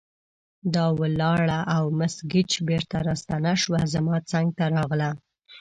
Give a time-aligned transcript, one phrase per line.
[0.73, 5.09] دا ولاړه او مس ګېج بیرته راستنه شوه، زما څنګ ته راغله.